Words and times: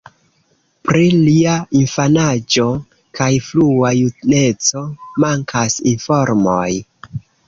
Pri 0.87 1.01
lia 1.17 1.57
infanaĝo 1.79 2.65
kaj 3.19 3.27
frua 3.49 3.91
juneco 3.97 4.81
mankas 5.25 5.77
informoj. 5.93 6.67